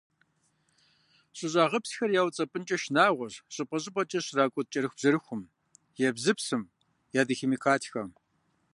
[1.37, 5.41] ЩӀыщӀагъыпсхэр яуцӀэпӀынкӀэ шынагъуэщ щӀыпӀэ-щӀыпӀэкӀэ щракӀут кӀэрыхубжьэрыхум,
[6.07, 6.63] ебзыпсым,
[7.21, 8.09] ядохимикатхэм.